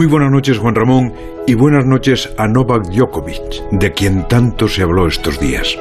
[0.00, 1.12] Muy buenas noches, Juan Ramón,
[1.46, 5.76] y buenas noches a Novak Djokovic, de quien tanto se habló estos días.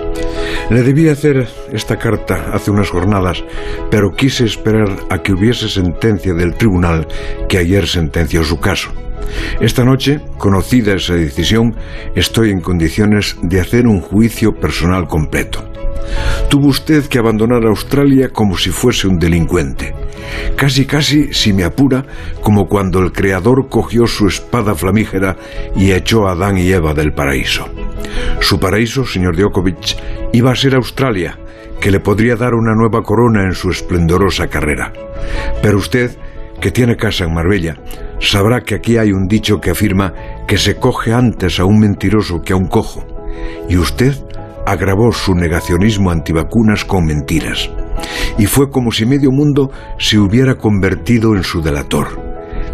[0.69, 3.41] Le debí hacer esta carta hace unas jornadas,
[3.89, 7.07] pero quise esperar a que hubiese sentencia del tribunal
[7.47, 8.91] que ayer sentenció su caso.
[9.61, 11.77] Esta noche, conocida esa decisión,
[12.13, 15.68] estoy en condiciones de hacer un juicio personal completo.
[16.49, 19.93] Tuvo usted que abandonar Australia como si fuese un delincuente.
[20.55, 22.03] Casi, casi, si me apura,
[22.41, 25.37] como cuando el Creador cogió su espada flamígera
[25.75, 27.69] y echó a Adán y Eva del paraíso.
[28.39, 29.95] Su paraíso, señor Djokovic,
[30.33, 31.37] iba a ser Australia,
[31.79, 34.91] que le podría dar una nueva corona en su esplendorosa carrera.
[35.61, 36.17] Pero usted,
[36.59, 37.77] que tiene casa en Marbella,
[38.19, 40.13] sabrá que aquí hay un dicho que afirma
[40.47, 43.05] que se coge antes a un mentiroso que a un cojo.
[43.69, 44.15] Y usted
[44.71, 47.69] agravó su negacionismo antivacunas con mentiras.
[48.37, 52.07] Y fue como si medio mundo se hubiera convertido en su delator.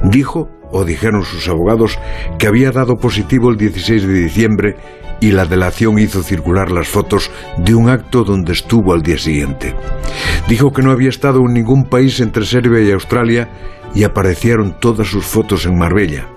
[0.04, 1.98] Dijo, o dijeron sus abogados,
[2.38, 4.76] que había dado positivo el 16 de diciembre
[5.22, 9.74] y la delación hizo circular las fotos de un acto donde estuvo al día siguiente.
[10.50, 13.50] Dijo que no había estado en ningún país entre Serbia y Australia
[13.94, 16.28] y aparecieron todas sus fotos en Marbella.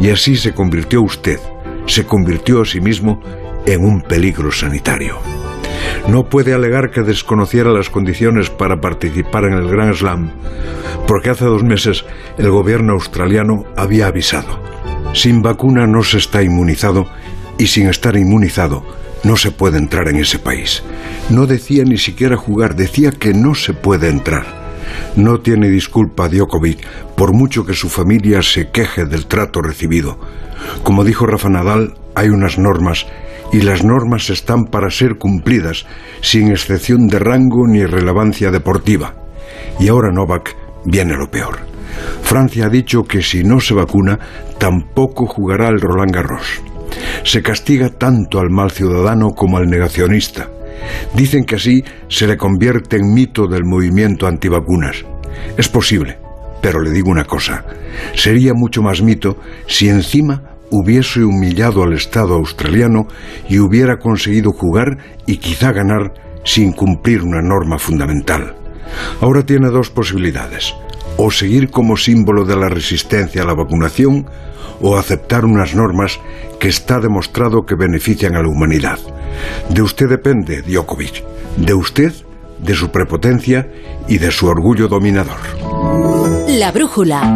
[0.00, 1.38] Y así se convirtió usted,
[1.84, 3.20] se convirtió a sí mismo
[3.66, 5.18] en un peligro sanitario.
[6.08, 10.30] No puede alegar que desconociera las condiciones para participar en el Grand Slam,
[11.06, 12.04] porque hace dos meses
[12.38, 14.60] el gobierno australiano había avisado.
[15.14, 17.06] Sin vacuna no se está inmunizado
[17.58, 18.84] y sin estar inmunizado
[19.24, 20.82] no se puede entrar en ese país.
[21.30, 24.44] No decía ni siquiera jugar, decía que no se puede entrar.
[25.16, 26.86] No tiene disculpa Djokovic,
[27.16, 30.18] por mucho que su familia se queje del trato recibido.
[30.84, 33.06] Como dijo Rafa Nadal, hay unas normas
[33.52, 35.86] y las normas están para ser cumplidas,
[36.20, 39.14] sin excepción de rango ni relevancia deportiva.
[39.78, 41.58] Y ahora Novak viene lo peor.
[42.22, 44.18] Francia ha dicho que si no se vacuna,
[44.58, 46.62] tampoco jugará el Roland Garros.
[47.24, 50.48] Se castiga tanto al mal ciudadano como al negacionista.
[51.14, 55.04] Dicen que así se le convierte en mito del movimiento antivacunas.
[55.56, 56.18] Es posible,
[56.60, 57.64] pero le digo una cosa,
[58.14, 59.36] sería mucho más mito
[59.66, 63.06] si encima hubiese humillado al Estado australiano
[63.48, 66.12] y hubiera conseguido jugar y quizá ganar
[66.44, 68.54] sin cumplir una norma fundamental.
[69.20, 70.74] Ahora tiene dos posibilidades,
[71.16, 74.26] o seguir como símbolo de la resistencia a la vacunación
[74.80, 76.20] o aceptar unas normas
[76.60, 78.98] que está demostrado que benefician a la humanidad.
[79.70, 81.24] De usted depende, Djokovic,
[81.56, 82.12] de usted,
[82.58, 83.68] de su prepotencia
[84.08, 85.38] y de su orgullo dominador.
[86.48, 87.34] La brújula.